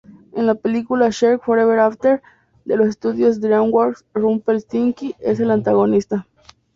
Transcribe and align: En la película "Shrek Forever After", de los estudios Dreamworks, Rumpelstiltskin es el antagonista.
En 0.31 0.47
la 0.47 0.55
película 0.55 1.11
"Shrek 1.11 1.43
Forever 1.43 1.77
After", 1.77 2.23
de 2.65 2.75
los 2.75 2.87
estudios 2.87 3.39
Dreamworks, 3.39 4.03
Rumpelstiltskin 4.15 5.13
es 5.19 5.39
el 5.39 5.51
antagonista. 5.51 6.25